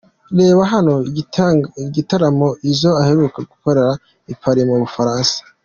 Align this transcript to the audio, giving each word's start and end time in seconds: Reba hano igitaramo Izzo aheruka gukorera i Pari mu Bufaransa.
Reba 0.39 0.61
hano 0.73 0.95
igitaramo 1.87 2.47
Izzo 2.69 2.91
aheruka 3.01 3.39
gukorera 3.49 3.93
i 4.31 4.33
Pari 4.41 4.61
mu 4.69 4.75
Bufaransa. 4.83 5.37